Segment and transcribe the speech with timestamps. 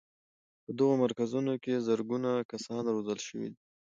[0.63, 3.57] په دغو مرکزونو کې زرګونه کسان روزل شوي وو.